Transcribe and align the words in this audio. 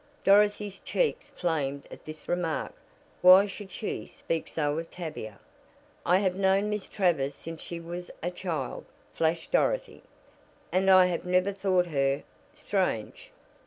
Dorothy's 0.23 0.79
cheeks 0.79 1.29
flamed 1.29 1.87
at 1.91 2.05
this 2.05 2.27
remark. 2.27 2.73
Why 3.21 3.45
should 3.45 3.69
she 3.71 4.07
speak 4.07 4.47
so 4.47 4.79
of 4.79 4.89
Tavia? 4.89 5.37
"I 6.07 6.17
have 6.17 6.33
known 6.33 6.71
Miss 6.71 6.87
Travers 6.87 7.35
since 7.35 7.61
she 7.61 7.79
was 7.79 8.09
a 8.23 8.31
child," 8.31 8.85
flashed 9.13 9.51
Dorothy, 9.51 10.01
"and 10.71 10.89
I 10.89 11.05
have 11.05 11.23
never 11.23 11.53
thought 11.53 11.85
her 11.85 12.23
strange." 12.51 13.29